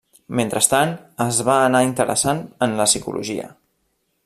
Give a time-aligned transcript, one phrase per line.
[0.37, 0.93] Mentrestant,
[1.25, 3.47] es va anar interessant en la psicologia.